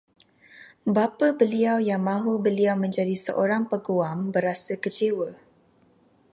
[0.95, 5.29] Bapa beliau yang mahu beliau menjadi seorang peguam, berasa kecewa